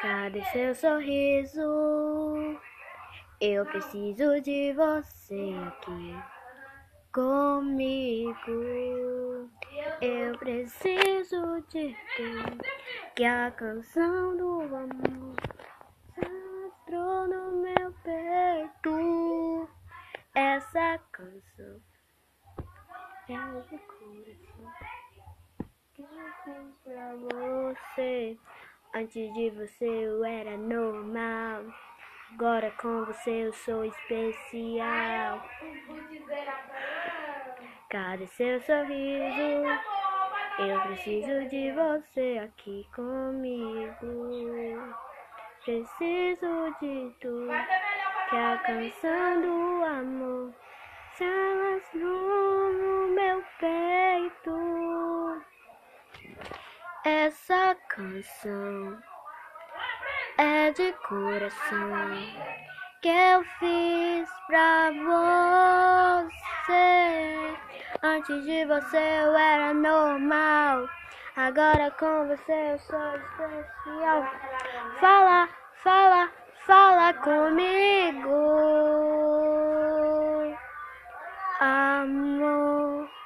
[0.00, 2.58] Cadê seu sorriso?
[3.38, 6.14] Eu preciso de você aqui
[7.12, 8.40] comigo.
[10.00, 12.44] Eu preciso de ter
[13.14, 15.36] que a canção do amor
[16.16, 19.68] entrou no meu peito.
[20.34, 21.80] Essa canção
[23.28, 23.34] é
[23.68, 24.72] de coração
[25.92, 26.08] que eu
[26.42, 28.38] fiz pra você.
[28.92, 31.62] Antes de você eu era normal.
[32.34, 35.44] Agora com você eu sou especial.
[37.88, 39.64] Cadê seu sorriso?
[40.58, 43.94] Eu preciso de você aqui comigo.
[45.64, 47.46] Preciso de tu,
[48.28, 50.52] que a canção do amor
[51.14, 52.29] se alastrou no
[57.02, 58.98] Essa canção
[60.36, 62.12] é de coração
[63.00, 66.28] que eu fiz pra você.
[68.02, 70.86] Antes de você eu era normal.
[71.36, 74.26] Agora com você eu sou especial.
[75.00, 75.48] Fala,
[75.82, 76.30] fala,
[76.66, 78.28] fala comigo.
[81.60, 83.19] Amor.